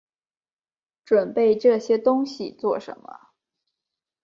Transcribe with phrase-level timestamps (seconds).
[1.05, 3.29] 準备这些东西做什么